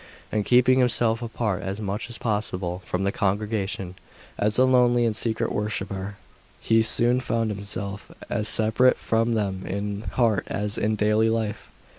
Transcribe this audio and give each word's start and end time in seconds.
And 0.31 0.45
keeping 0.47 0.79
himself 0.79 1.21
apart 1.21 1.61
as 1.61 1.79
much 1.79 2.09
as 2.09 2.17
possible 2.17 2.81
from 2.87 3.03
the 3.03 3.11
congregation, 3.11 3.93
as 4.35 4.57
a 4.57 4.65
lonely 4.65 5.05
and 5.05 5.15
secret 5.15 5.51
worshipper, 5.51 6.17
he 6.59 6.81
soon 6.81 7.19
found 7.19 7.51
himself 7.51 8.11
as 8.27 8.47
separate 8.47 8.97
from 8.97 9.33
them 9.33 9.63
in 9.63 10.01
heart 10.13 10.45
as 10.47 10.79
in 10.79 10.95
daily 10.95 11.29
life. 11.29 11.69